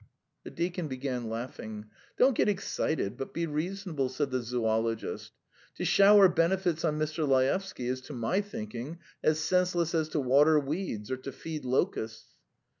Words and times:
The 0.43 0.49
deacon 0.49 0.87
began 0.87 1.29
laughing. 1.29 1.85
"Don't 2.17 2.33
get 2.33 2.49
excited, 2.49 3.17
but 3.17 3.35
be 3.35 3.45
reasonable," 3.45 4.09
said 4.09 4.31
the 4.31 4.41
zoologist. 4.41 5.31
"To 5.75 5.85
shower 5.85 6.27
benefits 6.27 6.83
on 6.83 6.97
Mr. 6.97 7.27
Laevsky 7.27 7.85
is, 7.85 8.01
to 8.07 8.13
my 8.13 8.41
thinking, 8.41 8.97
as 9.23 9.37
senseless 9.37 9.93
as 9.93 10.09
to 10.09 10.19
water 10.19 10.59
weeds 10.59 11.11
or 11.11 11.17
to 11.17 11.31
feed 11.31 11.65
locusts." 11.65 12.33